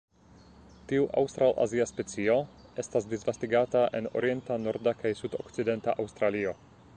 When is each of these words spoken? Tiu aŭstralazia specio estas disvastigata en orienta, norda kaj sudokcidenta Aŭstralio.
Tiu 0.91 1.03
aŭstralazia 1.21 1.85
specio 1.91 2.37
estas 2.85 3.07
disvastigata 3.11 3.85
en 4.01 4.09
orienta, 4.23 4.59
norda 4.65 4.95
kaj 5.05 5.13
sudokcidenta 5.21 5.97
Aŭstralio. 6.05 6.57